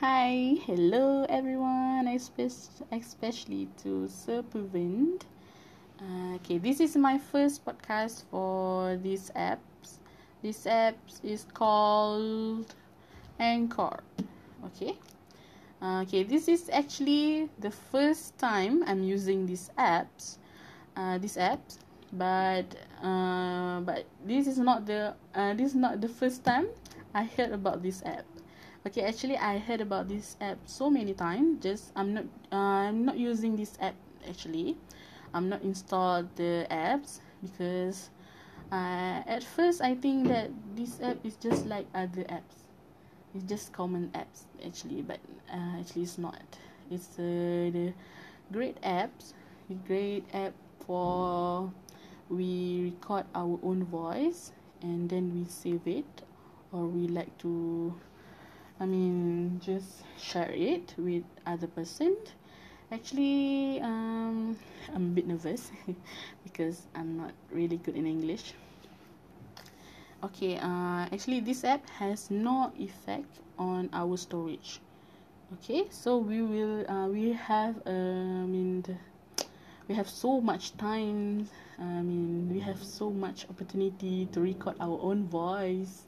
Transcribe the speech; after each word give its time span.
Hi, 0.00 0.60
hello 0.66 1.24
everyone, 1.26 2.06
especially 2.06 3.66
to 3.80 4.06
Sir 4.06 4.42
Puvind. 4.42 5.22
Uh, 5.98 6.36
okay, 6.36 6.58
this 6.58 6.80
is 6.80 6.98
my 6.98 7.16
first 7.16 7.64
podcast 7.64 8.24
for 8.30 9.00
this 9.00 9.30
apps. 9.34 10.04
This 10.42 10.66
app 10.66 11.00
is 11.24 11.46
called 11.54 12.74
Anchor. 13.40 14.04
Okay. 14.66 14.98
Uh, 15.80 16.04
okay, 16.04 16.24
this 16.24 16.46
is 16.46 16.68
actually 16.68 17.48
the 17.58 17.70
first 17.70 18.36
time 18.36 18.84
I'm 18.86 19.02
using 19.02 19.46
this 19.46 19.70
apps. 19.78 20.36
Uh, 20.94 21.16
this 21.16 21.40
apps, 21.40 21.80
but 22.12 22.68
uh, 23.00 23.80
but 23.80 24.04
this 24.26 24.46
is 24.46 24.58
not 24.58 24.84
the 24.84 25.16
uh, 25.34 25.54
this 25.54 25.72
is 25.72 25.74
not 25.74 26.02
the 26.02 26.08
first 26.12 26.44
time 26.44 26.68
I 27.14 27.24
heard 27.24 27.52
about 27.52 27.82
this 27.82 28.04
app 28.04 28.35
okay 28.86 29.02
actually 29.02 29.36
i 29.36 29.58
heard 29.58 29.80
about 29.80 30.08
this 30.08 30.36
app 30.40 30.58
so 30.64 30.88
many 30.88 31.12
times 31.12 31.60
just 31.60 31.90
i'm 31.96 32.14
not 32.14 32.24
uh, 32.52 32.86
i'm 32.86 33.04
not 33.04 33.18
using 33.18 33.56
this 33.56 33.76
app 33.80 33.94
actually. 34.28 34.76
I'm 35.34 35.48
not 35.48 35.62
installed 35.62 36.34
the 36.36 36.66
apps 36.70 37.20
because 37.42 38.10
uh, 38.72 39.22
at 39.26 39.42
first 39.42 39.82
i 39.82 39.94
think 39.94 40.28
that 40.28 40.50
this 40.74 41.00
app 41.02 41.18
is 41.24 41.36
just 41.36 41.66
like 41.66 41.86
other 41.94 42.24
apps. 42.24 42.64
It's 43.34 43.44
just 43.44 43.72
common 43.72 44.10
apps 44.14 44.46
actually 44.64 45.02
but 45.02 45.18
uh, 45.52 45.80
actually 45.80 46.02
it's 46.02 46.18
not. 46.18 46.40
It's 46.90 47.18
uh, 47.18 47.70
the 47.74 47.92
great 48.52 48.80
apps 48.82 49.34
great 49.86 50.24
app 50.32 50.54
for 50.86 51.70
we 52.30 52.94
record 52.94 53.26
our 53.34 53.58
own 53.62 53.84
voice 53.84 54.52
and 54.80 55.10
then 55.10 55.34
we 55.34 55.44
save 55.44 55.82
it 55.86 56.22
or 56.72 56.86
we 56.86 57.08
like 57.08 57.36
to 57.38 57.92
just 59.66 60.06
share 60.16 60.50
it 60.54 60.94
with 60.96 61.24
other 61.44 61.66
person. 61.66 62.16
Actually, 62.92 63.80
um, 63.82 64.56
I'm 64.94 65.10
a 65.10 65.14
bit 65.18 65.26
nervous 65.26 65.72
because 66.44 66.86
I'm 66.94 67.18
not 67.18 67.32
really 67.50 67.76
good 67.78 67.96
in 67.96 68.06
English. 68.06 68.54
Okay, 70.22 70.56
uh, 70.58 71.10
actually, 71.10 71.40
this 71.40 71.64
app 71.64 71.82
has 71.90 72.30
no 72.30 72.72
effect 72.78 73.42
on 73.58 73.90
our 73.92 74.16
storage. 74.16 74.78
Okay, 75.58 75.86
so 75.90 76.18
we 76.18 76.42
will, 76.42 76.88
uh, 76.88 77.08
we 77.08 77.32
have, 77.32 77.74
uh, 77.86 77.90
I 77.90 78.46
mean, 78.46 78.82
the, 78.82 78.94
we 79.88 79.96
have 79.96 80.08
so 80.08 80.40
much 80.40 80.76
time. 80.76 81.48
I 81.78 82.02
mean, 82.06 82.48
we 82.52 82.60
have 82.60 82.82
so 82.82 83.10
much 83.10 83.46
opportunity 83.50 84.26
to 84.30 84.40
record 84.40 84.76
our 84.78 84.98
own 85.02 85.26
voice 85.26 86.06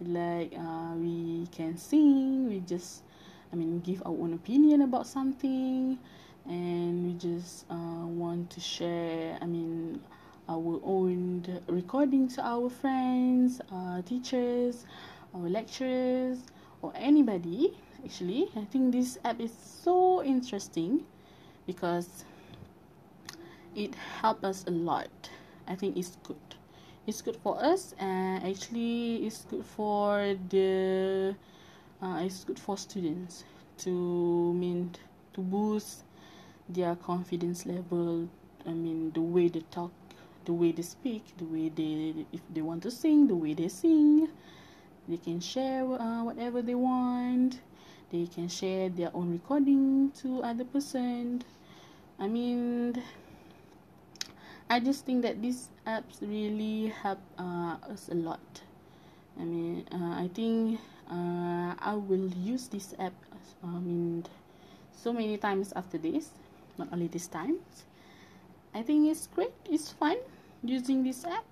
like 0.00 0.52
uh, 0.56 0.94
we 0.94 1.46
can 1.50 1.76
sing 1.76 2.48
we 2.48 2.60
just 2.60 3.02
i 3.52 3.56
mean 3.56 3.80
give 3.80 4.02
our 4.04 4.12
own 4.12 4.32
opinion 4.34 4.82
about 4.82 5.06
something 5.06 5.98
and 6.46 7.06
we 7.06 7.12
just 7.14 7.64
uh, 7.70 8.06
want 8.06 8.48
to 8.50 8.60
share 8.60 9.38
i 9.40 9.46
mean 9.46 10.00
our 10.48 10.80
own 10.82 11.44
recording 11.68 12.26
to 12.28 12.40
our 12.42 12.70
friends 12.70 13.60
our 13.72 14.02
teachers 14.02 14.86
our 15.34 15.48
lecturers 15.48 16.38
or 16.82 16.92
anybody 16.96 17.74
actually. 18.04 18.48
I 18.56 18.64
think 18.64 18.92
this 18.92 19.18
app 19.24 19.40
is 19.40 19.52
so 19.52 20.22
interesting 20.22 21.04
because 21.66 22.24
it 23.74 23.94
helps 23.94 24.44
us 24.44 24.64
a 24.66 24.70
lot. 24.70 25.10
I 25.66 25.74
think 25.74 25.96
it's 25.96 26.16
good. 26.22 26.36
It's 27.06 27.22
good 27.22 27.36
for 27.36 27.62
us 27.62 27.94
and 27.98 28.44
actually 28.44 29.26
it's 29.26 29.44
good 29.44 29.64
for 29.64 30.36
the 30.50 31.34
uh, 32.02 32.20
it's 32.22 32.44
good 32.44 32.58
for 32.58 32.76
students 32.76 33.44
to 33.78 34.52
mean 34.54 34.90
to 35.32 35.40
boost 35.40 36.04
their 36.68 36.94
confidence 36.96 37.66
level. 37.66 38.28
I 38.66 38.70
mean 38.70 39.12
the 39.12 39.22
way 39.22 39.48
they 39.48 39.62
talk 39.70 39.90
the 40.44 40.52
way 40.52 40.72
they 40.72 40.82
speak 40.82 41.22
the 41.36 41.44
way 41.44 41.68
they 41.68 42.24
if 42.32 42.40
they 42.52 42.62
want 42.62 42.82
to 42.82 42.90
sing 42.90 43.26
the 43.26 43.34
way 43.34 43.54
they 43.54 43.68
sing. 43.68 44.28
They 45.08 45.16
can 45.16 45.40
share 45.40 45.84
uh, 45.84 46.22
whatever 46.24 46.60
they 46.60 46.74
want. 46.74 47.60
They 48.10 48.26
can 48.26 48.48
share 48.48 48.88
their 48.90 49.10
own 49.14 49.32
recording 49.32 50.12
to 50.22 50.42
other 50.42 50.64
person. 50.64 51.42
I 52.18 52.28
mean 52.28 53.02
I 54.70 54.80
just 54.80 55.06
think 55.06 55.22
that 55.22 55.40
these 55.40 55.68
apps 55.86 56.20
really 56.20 56.92
help 57.02 57.20
uh, 57.38 57.76
us 57.88 58.10
a 58.10 58.14
lot. 58.14 58.62
I 59.38 59.44
mean, 59.44 59.86
uh, 59.92 60.18
I 60.18 60.28
think 60.34 60.80
uh, 61.10 61.74
I 61.78 61.94
will 61.94 62.28
use 62.42 62.68
this 62.68 62.94
app. 62.98 63.14
I 63.62 63.78
mean, 63.78 64.24
so 64.92 65.12
many 65.12 65.36
times 65.38 65.72
after 65.74 65.98
this, 65.98 66.30
not 66.76 66.88
only 66.92 67.06
this 67.08 67.26
time. 67.26 67.58
I 68.74 68.82
think 68.82 69.10
it's 69.10 69.28
great. 69.28 69.52
It's 69.70 69.90
fun 69.90 70.16
using 70.62 71.04
this 71.04 71.24
app. 71.24 71.44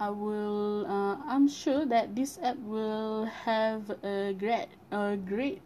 I 0.00 0.10
will. 0.10 0.86
Uh, 0.86 1.16
I'm 1.28 1.48
sure 1.48 1.86
that 1.86 2.16
this 2.16 2.38
app 2.42 2.56
will 2.64 3.26
have 3.26 3.90
a 4.02 4.32
great, 4.32 4.68
a 4.90 5.16
great 5.16 5.62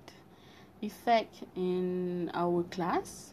effect 0.83 1.43
in 1.56 2.31
our 2.34 2.62
class 2.65 3.33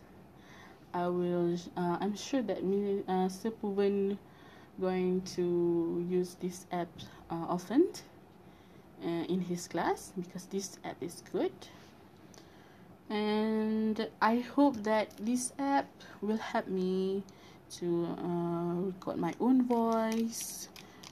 I 0.94 1.07
will. 1.07 1.57
Uh, 1.75 1.97
I'm 2.00 2.16
sure 2.16 2.44
that 2.44 2.59
uh, 2.59 3.28
Sepuven 3.28 4.17
going 4.79 5.22
to 5.35 6.06
use 6.09 6.35
this 6.39 6.66
app 6.72 6.89
uh, 7.29 7.45
often 7.50 7.88
uh, 9.03 9.25
in 9.29 9.41
his 9.41 9.67
class 9.67 10.11
because 10.16 10.45
this 10.47 10.78
app 10.84 10.97
is 11.01 11.23
good. 11.31 11.51
And 13.09 14.07
I 14.22 14.39
hope 14.39 14.83
that 14.83 15.12
this 15.19 15.53
app 15.59 15.89
will 16.22 16.38
help 16.38 16.67
me 16.67 17.23
to 17.79 18.07
uh, 18.17 18.73
record 18.89 19.17
my 19.17 19.33
own 19.39 19.67
voice. 19.67 20.69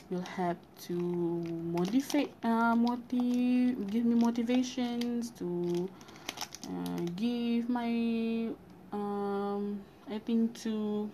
Will 0.10 0.22
help 0.36 0.58
to 0.88 0.94
motivate, 0.94 2.34
uh, 2.44 2.76
motive, 2.76 3.88
give 3.90 4.04
me 4.04 4.16
motivations 4.16 5.32
to 5.40 5.88
uh, 6.68 7.00
give 7.16 7.70
my 7.70 8.50
um 8.92 9.80
I 10.10 10.20
think 10.20 10.54
to 10.64 11.10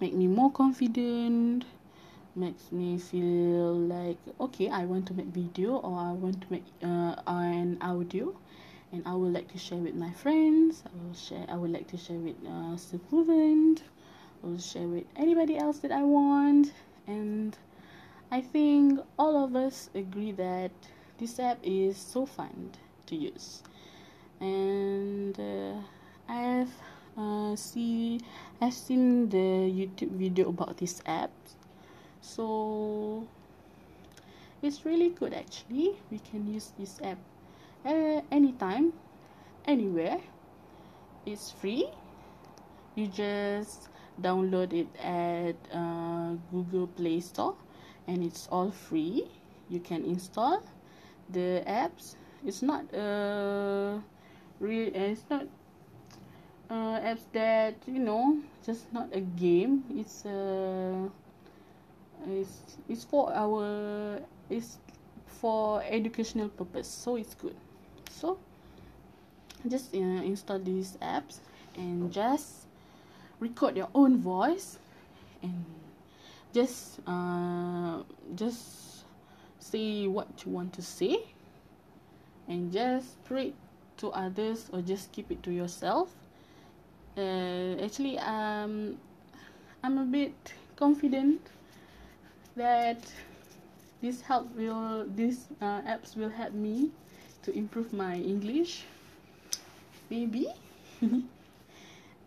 make 0.00 0.14
me 0.14 0.26
more 0.26 0.50
confident 0.50 1.64
makes 2.34 2.72
me 2.72 2.98
feel 2.98 3.74
like 3.74 4.16
okay 4.40 4.70
I 4.70 4.84
want 4.84 5.06
to 5.08 5.14
make 5.14 5.26
video 5.26 5.76
or 5.76 5.98
I 5.98 6.12
want 6.12 6.40
to 6.40 6.46
make 6.50 6.64
uh, 6.82 7.16
an 7.26 7.78
audio. 7.80 8.34
And 8.92 9.02
I 9.06 9.14
would 9.14 9.32
like 9.32 9.50
to 9.52 9.58
share 9.58 9.78
with 9.78 9.94
my 9.94 10.10
friends. 10.10 10.82
I 10.86 10.90
will 11.02 11.14
share 11.14 11.46
I 11.48 11.56
would 11.56 11.72
like 11.72 11.88
to 11.88 11.96
share 11.96 12.18
with 12.18 12.36
uh, 12.46 12.76
Sepulvent 12.76 13.82
I 14.42 14.46
will 14.48 14.58
share 14.58 14.88
with 14.88 15.04
anybody 15.16 15.56
else 15.56 15.78
that 15.78 15.92
I 15.92 16.02
want. 16.02 16.72
And 17.06 17.56
I 18.30 18.40
think 18.40 19.00
all 19.18 19.44
of 19.44 19.54
us 19.54 19.88
agree 19.94 20.32
that 20.32 20.72
this 21.18 21.38
app 21.38 21.58
is 21.62 21.96
so 21.96 22.26
fun 22.26 22.72
to 23.06 23.16
use. 23.16 23.62
And 24.40 25.38
uh, 25.38 25.74
I've 26.28 26.72
uh, 27.16 27.56
see 27.56 28.20
I've 28.60 28.74
seen 28.74 29.28
the 29.28 29.68
YouTube 29.68 30.12
video 30.16 30.48
about 30.48 30.76
this 30.78 31.02
app. 31.06 31.30
So 32.20 33.26
it's 34.62 34.84
really 34.84 35.10
good 35.10 35.34
actually. 35.34 35.98
We 36.10 36.18
can 36.18 36.46
use 36.46 36.72
this 36.78 37.00
app 37.02 37.18
uh, 37.84 38.22
anytime 38.30 38.92
anywhere. 39.66 40.20
It's 41.26 41.50
free. 41.50 41.90
You 42.94 43.06
just 43.06 43.88
download 44.20 44.72
it 44.72 44.88
at 45.00 45.56
uh, 45.72 46.36
Google 46.50 46.86
Play 46.86 47.20
Store 47.20 47.56
and 48.06 48.22
it's 48.22 48.48
all 48.52 48.70
free. 48.70 49.28
You 49.68 49.80
can 49.80 50.04
install 50.04 50.62
the 51.30 51.64
apps. 51.66 52.16
It's 52.44 52.60
not 52.60 52.92
uh 52.92 53.98
real 54.58 54.90
it's 54.94 55.24
not 55.30 55.46
uh, 56.70 57.00
apps 57.00 57.24
that 57.32 57.74
you 57.86 57.98
know 57.98 58.38
just 58.64 58.92
not 58.92 59.08
a 59.12 59.20
game. 59.20 59.84
It's 59.94 60.24
a 60.24 61.08
uh, 62.22 62.30
it's 62.30 62.78
it's 62.88 63.04
for 63.04 63.32
our 63.34 64.20
it's 64.50 64.78
for 65.26 65.82
educational 65.82 66.48
purpose. 66.48 66.88
So 66.88 67.16
it's 67.16 67.34
good. 67.34 67.56
So 68.10 68.38
just 69.68 69.94
uh, 69.94 69.98
install 69.98 70.58
these 70.58 70.98
apps 71.02 71.38
and 71.76 72.12
just 72.12 72.66
record 73.40 73.76
your 73.76 73.88
own 73.94 74.18
voice 74.18 74.78
and 75.42 75.64
just 76.52 77.00
uh, 77.06 78.02
just 78.34 79.04
say 79.58 80.06
what 80.06 80.28
you 80.44 80.52
want 80.52 80.72
to 80.74 80.82
say 80.82 81.18
and 82.48 82.72
just 82.72 83.12
spread 83.12 83.52
to 83.96 84.08
others 84.10 84.68
or 84.72 84.82
just 84.82 85.12
keep 85.12 85.30
it 85.30 85.42
to 85.42 85.50
yourself 85.50 86.14
uh, 87.16 87.82
actually 87.82 88.18
um 88.18 88.96
I'm 89.82 89.98
a 89.98 90.04
bit 90.04 90.54
confident 90.76 91.40
that 92.56 93.02
this 94.00 94.20
help 94.20 94.54
will 94.56 95.06
these 95.14 95.48
uh, 95.60 95.82
apps 95.82 96.16
will 96.16 96.30
help 96.30 96.52
me 96.52 96.90
to 97.42 97.50
improve 97.56 97.92
my 97.92 98.16
English. 98.16 98.84
Maybe. 100.10 100.46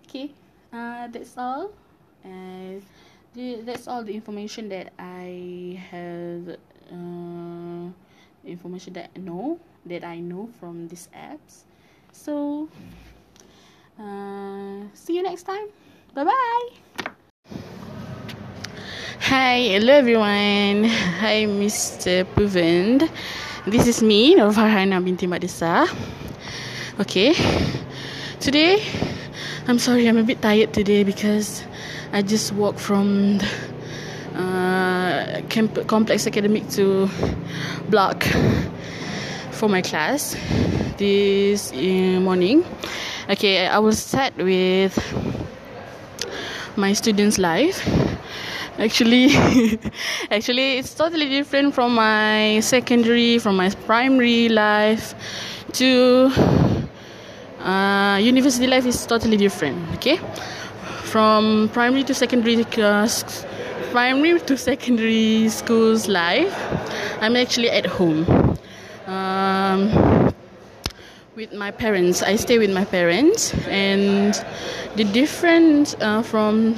okay, 0.07 0.31
uh, 0.73 1.07
that's 1.07 1.37
all. 1.37 1.71
And 2.23 2.81
that's 3.35 3.87
all 3.87 4.03
the 4.03 4.13
information 4.13 4.69
that 4.69 4.91
I 4.99 5.79
have. 5.91 6.57
Uh, 6.91 7.89
information 8.45 8.93
that 8.93 9.09
I 9.15 9.19
know 9.19 9.59
that 9.85 10.03
I 10.03 10.19
know 10.19 10.49
from 10.59 10.87
these 10.87 11.09
apps. 11.13 11.65
So, 12.11 12.69
uh, 13.99 14.87
see 14.93 15.15
you 15.15 15.23
next 15.23 15.43
time. 15.43 15.67
Bye 16.13 16.23
bye. 16.23 16.69
Hi, 19.19 19.57
hello 19.73 19.93
everyone. 19.93 20.83
Hi, 21.19 21.45
Mr. 21.45 22.23
Puvind. 22.35 23.09
This 23.65 23.87
is 23.87 24.03
me, 24.03 24.35
Farhana 24.35 25.03
binti 25.03 25.25
Madisa. 25.27 25.87
Okay, 26.99 27.33
today 28.39 28.81
I'm 29.67 29.79
sorry 29.79 30.07
I'm 30.07 30.17
a 30.17 30.23
bit 30.23 30.41
tired 30.41 30.73
today 30.73 31.03
because 31.03 31.63
I 32.13 32.21
just 32.21 32.53
walked 32.53 32.79
from 32.79 33.39
the, 33.39 33.47
uh, 34.35 35.41
camp- 35.49 35.87
complex 35.87 36.27
academic 36.27 36.69
to 36.77 37.09
block 37.89 38.23
for 39.51 39.67
my 39.67 39.81
class 39.81 40.35
this 40.97 41.71
uh, 41.73 42.19
morning. 42.21 42.63
Okay, 43.27 43.65
I 43.65 43.79
will 43.79 43.91
start 43.93 44.37
with 44.37 44.93
my 46.75 46.93
students' 46.93 47.39
life. 47.39 47.81
Actually, 48.77 49.29
actually, 50.29 50.77
it's 50.77 50.93
totally 50.93 51.27
different 51.27 51.73
from 51.73 51.95
my 51.95 52.59
secondary, 52.59 53.39
from 53.39 53.55
my 53.55 53.71
primary 53.87 54.47
life 54.47 55.15
to 55.73 56.29
uh, 57.61 58.19
university 58.21 58.67
life 58.67 58.85
is 58.85 59.03
totally 59.07 59.37
different. 59.37 59.77
Okay, 59.95 60.17
from 61.05 61.71
primary 61.73 62.03
to 62.03 62.13
secondary 62.13 62.63
uh, 62.77 63.09
primary 63.91 64.39
to 64.41 64.55
secondary 64.55 65.49
school's 65.49 66.07
life, 66.07 66.53
I'm 67.21 67.35
actually 67.35 67.71
at 67.71 67.87
home. 67.87 68.55
Um, 69.07 70.24
with 71.35 71.53
my 71.53 71.71
parents. 71.71 72.21
I 72.23 72.37
stay 72.37 72.57
with 72.57 72.71
my 72.71 72.85
parents, 72.85 73.53
and 73.67 74.33
the 74.95 75.03
difference 75.03 75.95
uh, 75.99 76.21
from 76.21 76.75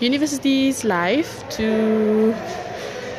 university's 0.00 0.84
life 0.84 1.46
to 1.50 2.34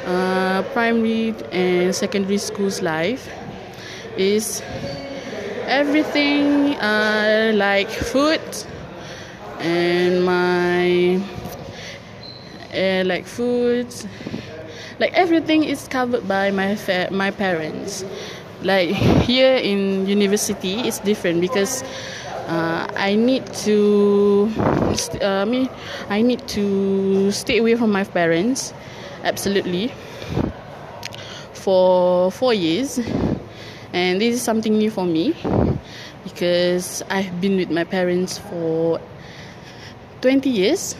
uh, 0.06 0.63
primary 0.74 1.36
and 1.51 1.94
secondary 1.94 2.38
school's 2.38 2.81
life 2.81 3.30
is 4.18 4.62
everything 5.68 6.75
uh, 6.75 7.51
like 7.56 7.89
food 7.89 8.42
and 9.59 10.24
my 10.25 11.21
uh, 12.74 13.04
like 13.06 13.25
food 13.25 13.88
like 15.00 15.13
everything 15.13 15.63
is 15.63 15.88
covered 15.88 16.27
by 16.27 16.50
my 16.51 16.75
fa- 16.75 17.09
my 17.12 17.31
parents 17.31 18.04
like 18.63 18.89
here 19.25 19.56
in 19.56 20.06
university 20.07 20.81
it's 20.88 21.00
different 21.00 21.42
because 21.42 21.83
uh, 22.48 22.88
I 22.95 23.15
need 23.15 23.45
to 23.68 24.50
st- 24.95 25.21
uh, 25.21 25.45
I 26.09 26.21
need 26.21 26.48
to 26.59 27.31
stay 27.31 27.57
away 27.59 27.75
from 27.75 27.92
my 27.92 28.04
parents 28.04 28.74
absolutely 29.24 29.92
for 31.54 32.31
4 32.31 32.54
years. 32.54 33.00
And 33.94 34.21
this 34.21 34.36
is 34.36 34.42
something 34.42 34.77
new 34.77 34.92
for 34.92 35.06
me 35.06 35.36
because 36.24 37.04
I've 37.09 37.39
been 37.42 37.57
with 37.57 37.71
my 37.71 37.83
parents 37.83 38.38
for 38.38 39.00
20 40.21 40.50
years 40.50 40.95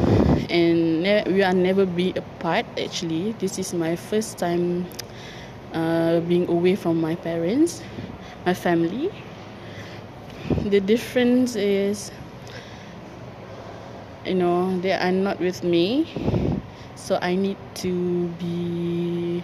and 0.50 1.04
ne- 1.04 1.24
we 1.28 1.44
are 1.44 1.54
never 1.54 1.86
be 1.86 2.14
apart 2.16 2.66
actually. 2.80 3.34
This 3.40 3.60
is 3.60 3.74
my 3.74 3.96
first 3.96 4.38
time 4.38 4.86
uh, 5.74 6.20
being 6.22 6.48
away 6.50 6.76
from 6.76 7.00
my 7.02 7.16
parents, 7.16 7.84
my 8.46 8.54
family. 8.54 9.12
The 10.66 10.80
difference 10.80 11.56
is, 11.56 12.12
you 14.26 14.36
know, 14.36 14.78
they 14.80 14.94
are 14.94 15.12
not 15.12 15.40
with 15.40 15.64
me, 15.64 16.08
so 16.96 17.20
I 17.22 17.36
need 17.36 17.58
to 17.86 18.28
be. 18.40 19.44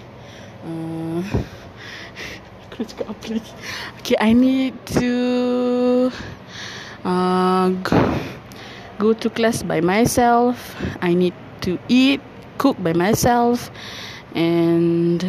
Uh, 0.65 1.23
okay, 3.99 4.15
I 4.19 4.33
need 4.33 4.73
to 4.97 6.11
uh, 7.05 7.69
go, 7.69 8.19
go 8.99 9.13
to 9.13 9.29
class 9.29 9.63
by 9.63 9.81
myself. 9.81 10.75
I 11.01 11.13
need 11.13 11.33
to 11.61 11.77
eat, 11.87 12.21
cook 12.57 12.81
by 12.81 12.93
myself, 12.93 13.71
and 14.35 15.23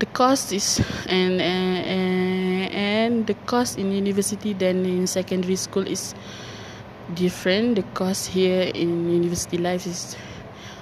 the 0.00 0.06
cost 0.06 0.52
is 0.52 0.80
and 1.06 1.40
and, 1.40 2.72
and 2.72 3.26
the 3.26 3.34
cost 3.44 3.78
in 3.78 3.92
university 3.92 4.52
than 4.54 4.84
in 4.84 5.06
secondary 5.06 5.56
school 5.56 5.86
is 5.86 6.14
different. 7.14 7.76
The 7.76 7.84
cost 7.94 8.28
here 8.32 8.72
in 8.74 9.12
university 9.12 9.58
life 9.58 9.86
is 9.86 10.16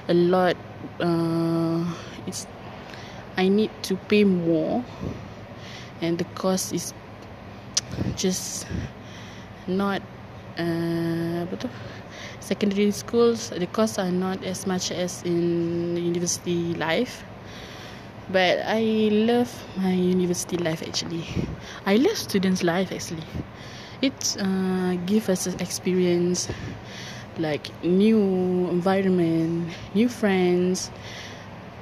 a 0.06 0.15
lot 0.15 0.56
uh, 1.00 1.85
it's 2.26 2.47
I 3.37 3.49
need 3.49 3.70
to 3.91 3.97
pay 4.09 4.23
more 4.25 4.85
and 6.00 6.17
the 6.17 6.25
cost 6.38 6.73
is 6.73 6.94
just 8.15 8.67
not 9.67 10.00
uh, 10.59 11.47
secondary 12.41 12.91
schools 12.91 13.50
the 13.50 13.67
costs 13.67 13.99
are 13.99 14.11
not 14.11 14.43
as 14.44 14.67
much 14.67 14.91
as 14.91 15.23
in 15.23 15.97
university 15.97 16.75
life 16.75 17.25
but 18.31 18.61
I 18.65 19.09
love 19.13 19.51
my 19.77 19.93
university 19.93 20.57
life 20.57 20.83
actually. 20.87 21.25
I 21.87 21.97
love 21.97 22.17
students' 22.17 22.63
life 22.63 22.93
actually. 22.93 23.25
It 24.03 24.37
uh, 24.39 24.95
gives 25.07 25.29
us 25.29 25.47
an 25.47 25.61
experience 25.61 26.49
like 27.39 27.71
new 27.85 28.19
environment, 28.71 29.71
new 29.95 30.09
friends. 30.09 30.91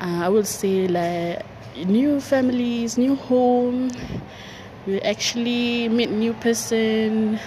Uh, 0.01 0.23
I 0.25 0.29
would 0.29 0.47
say 0.47 0.89
like 0.89 1.45
new 1.87 2.21
families, 2.21 2.97
new 2.99 3.17
home. 3.17 3.91
We 4.87 5.01
actually 5.01 5.89
meet 5.89 6.11
new 6.11 6.33
person, 6.35 7.41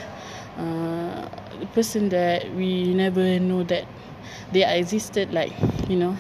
uh, 0.58 1.30
person 1.74 2.10
that 2.10 2.52
we 2.54 2.94
never 2.94 3.40
know 3.40 3.64
that 3.64 3.86
they 4.52 4.66
existed. 4.66 5.34
Like 5.34 5.54
you 5.88 5.96
know, 5.96 6.18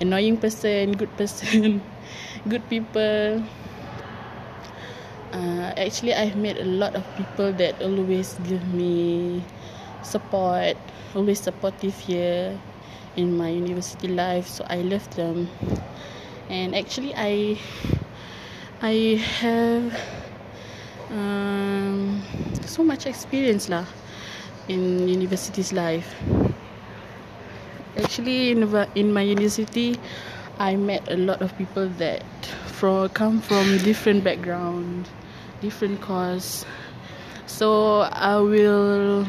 annoying 0.00 0.36
person, 0.36 0.92
good 0.92 1.14
person. 1.16 1.80
good 2.48 2.62
people. 2.68 3.42
Uh, 5.32 5.70
actually 5.76 6.14
I've 6.14 6.36
met 6.36 6.56
a 6.58 6.64
lot 6.64 6.96
of 6.96 7.04
people 7.16 7.52
that 7.60 7.82
always 7.82 8.34
give 8.48 8.64
me 8.72 9.44
support 10.02 10.76
always 11.14 11.40
supportive 11.40 11.96
here 11.98 12.58
in 13.16 13.36
my 13.36 13.48
university 13.48 14.08
life 14.08 14.46
so 14.46 14.64
I 14.68 14.76
love 14.82 15.04
them. 15.16 15.48
And 16.48 16.74
actually 16.74 17.14
I 17.16 17.58
I 18.80 19.20
have 19.40 19.92
um, 21.10 22.22
so 22.64 22.84
much 22.84 23.06
experience 23.06 23.68
lah 23.68 23.84
in 24.68 25.08
university's 25.08 25.72
life. 25.72 26.08
Actually 27.98 28.54
in, 28.54 28.62
in 28.94 29.12
my 29.12 29.22
university 29.22 29.98
I 30.58 30.74
met 30.74 31.06
a 31.10 31.16
lot 31.16 31.40
of 31.40 31.56
people 31.56 31.88
that 32.02 32.22
from 32.66 33.08
come 33.10 33.40
from 33.40 33.78
different 33.78 34.24
background, 34.24 35.08
different 35.60 36.00
cause. 36.00 36.66
So 37.46 38.00
I 38.10 38.38
will 38.38 39.26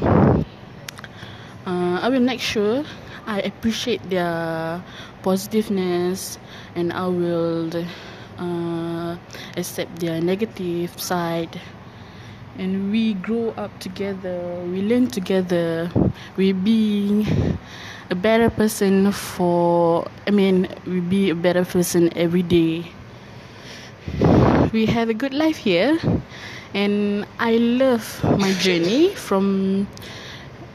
uh, 1.65 1.99
I 2.01 2.09
will 2.09 2.25
make 2.25 2.41
sure 2.41 2.83
I 3.27 3.41
appreciate 3.41 4.09
their 4.09 4.83
positiveness 5.21 6.39
and 6.73 6.91
I 6.91 7.05
will 7.05 7.69
uh, 8.39 9.17
accept 9.55 9.99
their 9.99 10.19
negative 10.21 10.99
side 10.99 11.61
and 12.57 12.91
we 12.91 13.13
grow 13.13 13.53
up 13.55 13.77
together 13.79 14.39
we 14.65 14.81
learn 14.81 15.07
together 15.07 15.91
we 16.35 16.51
being 16.53 17.57
a 18.09 18.15
better 18.15 18.49
person 18.49 19.11
for 19.11 20.07
I 20.27 20.31
mean 20.31 20.67
we 20.85 20.99
be 20.99 21.29
a 21.29 21.35
better 21.35 21.63
person 21.65 22.09
every 22.17 22.41
day. 22.43 22.91
We 24.73 24.85
have 24.87 25.09
a 25.09 25.13
good 25.13 25.33
life 25.33 25.57
here 25.57 25.97
and 26.73 27.25
I 27.39 27.57
love 27.57 28.05
my 28.37 28.53
journey 28.53 29.13
from 29.15 29.87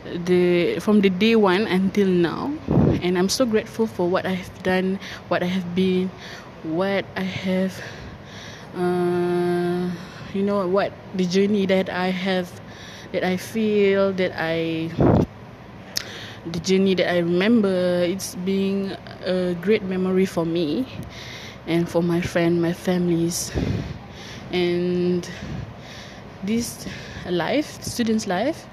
the 0.04 0.78
from 0.80 1.00
the 1.00 1.10
day 1.10 1.34
one 1.34 1.66
until 1.66 2.06
now 2.06 2.52
and 3.02 3.18
I'm 3.18 3.28
so 3.28 3.46
grateful 3.46 3.86
for 3.86 4.08
what 4.08 4.26
I 4.26 4.34
have 4.34 4.62
done, 4.62 4.98
what 5.28 5.42
I 5.42 5.46
have 5.46 5.74
been, 5.74 6.10
what 6.62 7.04
I 7.16 7.22
have 7.26 7.74
uh, 8.76 9.90
you 10.34 10.42
know 10.42 10.66
what 10.66 10.92
the 11.14 11.26
journey 11.26 11.66
that 11.66 11.88
I 11.90 12.10
have 12.10 12.50
that 13.12 13.22
I 13.22 13.36
feel 13.36 14.12
that 14.14 14.32
I 14.34 14.90
the 16.46 16.60
journey 16.60 16.94
that 16.94 17.10
I 17.10 17.18
remember 17.18 18.04
it's 18.04 18.34
being 18.44 18.92
a 19.24 19.54
great 19.60 19.82
memory 19.82 20.26
for 20.26 20.44
me 20.44 20.86
and 21.66 21.88
for 21.88 22.02
my 22.02 22.20
friend 22.20 22.60
my 22.60 22.72
families. 22.72 23.50
And 24.52 25.28
this 26.42 26.86
life 27.30 27.82
students 27.82 28.26
life 28.26 28.66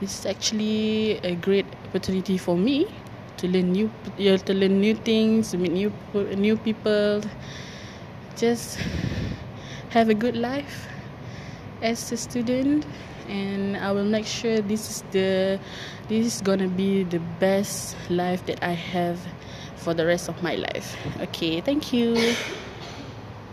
is 0.00 0.24
actually 0.24 1.18
a 1.22 1.34
great 1.34 1.66
opportunity 1.88 2.38
for 2.38 2.56
me 2.56 2.88
to 3.36 3.46
learn 3.48 3.72
new 3.72 3.90
to 4.16 4.54
learn 4.54 4.80
new 4.80 4.94
things 4.94 5.50
to 5.50 5.58
meet 5.58 5.72
new 5.72 5.92
new 6.36 6.56
people 6.56 7.22
just 8.36 8.78
have 9.90 10.08
a 10.08 10.14
good 10.14 10.36
life 10.36 10.88
as 11.82 12.10
a 12.12 12.16
student 12.16 12.86
and 13.28 13.76
I 13.76 13.92
will 13.92 14.04
make 14.04 14.26
sure 14.26 14.60
this 14.60 14.90
is 14.90 15.02
the 15.12 15.60
this 16.08 16.26
is 16.26 16.40
gonna 16.42 16.68
be 16.68 17.04
the 17.04 17.20
best 17.38 17.96
life 18.10 18.44
that 18.46 18.62
I 18.64 18.72
have 18.72 19.20
for 19.76 19.94
the 19.94 20.06
rest 20.06 20.28
of 20.28 20.42
my 20.42 20.56
life. 20.56 20.96
Okay, 21.20 21.60
thank 21.60 21.92
you. 21.92 22.34